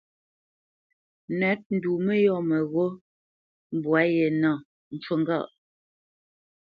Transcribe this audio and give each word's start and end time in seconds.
Nə̂t 1.39 1.61
ndu 1.75 1.91
mə́yɔ̂ 2.05 2.37
mə́ghó 2.49 2.85
mbwâ 3.75 3.99
ye 4.15 4.25
nâ, 4.41 4.51
ncu 4.93 5.13
ŋgâʼ. 5.21 5.47